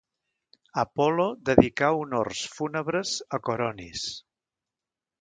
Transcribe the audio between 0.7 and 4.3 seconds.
Apol·lo dedicà honors fúnebres a Coronis.